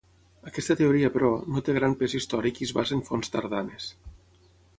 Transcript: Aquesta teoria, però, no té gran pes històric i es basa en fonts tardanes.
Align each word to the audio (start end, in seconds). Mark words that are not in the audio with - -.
Aquesta 0.51 0.75
teoria, 0.79 1.11
però, 1.17 1.29
no 1.55 1.63
té 1.67 1.75
gran 1.79 1.93
pes 2.01 2.15
històric 2.21 2.63
i 2.63 2.69
es 2.69 2.75
basa 2.79 2.97
en 2.97 3.05
fonts 3.11 3.35
tardanes. 3.37 3.93